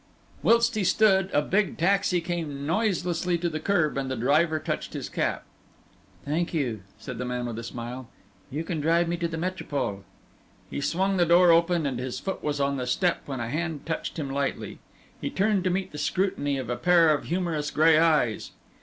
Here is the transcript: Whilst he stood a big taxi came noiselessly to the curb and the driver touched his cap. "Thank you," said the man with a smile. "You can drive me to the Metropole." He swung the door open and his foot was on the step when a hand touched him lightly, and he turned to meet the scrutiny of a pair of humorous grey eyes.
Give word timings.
Whilst 0.41 0.73
he 0.73 0.83
stood 0.83 1.29
a 1.31 1.43
big 1.43 1.77
taxi 1.77 2.21
came 2.21 2.65
noiselessly 2.65 3.37
to 3.37 3.49
the 3.49 3.59
curb 3.59 3.97
and 3.99 4.09
the 4.09 4.15
driver 4.15 4.57
touched 4.59 4.93
his 4.93 5.09
cap. 5.09 5.43
"Thank 6.25 6.55
you," 6.55 6.81
said 6.97 7.19
the 7.19 7.23
man 7.25 7.45
with 7.45 7.59
a 7.59 7.63
smile. 7.63 8.09
"You 8.49 8.63
can 8.63 8.81
drive 8.81 9.07
me 9.07 9.15
to 9.17 9.27
the 9.27 9.37
Metropole." 9.37 10.03
He 10.71 10.81
swung 10.81 11.17
the 11.17 11.25
door 11.27 11.51
open 11.51 11.85
and 11.85 11.99
his 11.99 12.19
foot 12.19 12.43
was 12.43 12.59
on 12.59 12.77
the 12.77 12.87
step 12.87 13.21
when 13.27 13.39
a 13.39 13.47
hand 13.47 13.85
touched 13.85 14.17
him 14.17 14.31
lightly, 14.31 14.71
and 14.71 14.79
he 15.21 15.29
turned 15.29 15.63
to 15.65 15.69
meet 15.69 15.91
the 15.91 15.99
scrutiny 15.99 16.57
of 16.57 16.71
a 16.71 16.77
pair 16.77 17.13
of 17.13 17.25
humorous 17.25 17.69
grey 17.69 17.99
eyes. 17.99 18.53